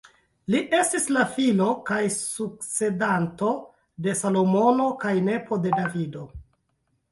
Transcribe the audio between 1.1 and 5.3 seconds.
la filo kaj sukcedanto de Salomono kaj